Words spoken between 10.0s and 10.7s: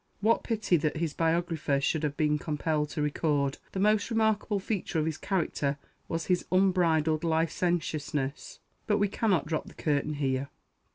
here.